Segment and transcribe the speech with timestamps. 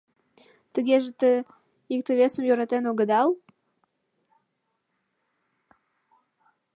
[0.73, 1.31] —Тыгеже те...
[1.95, 3.27] икте-весым йӧратен огыдал?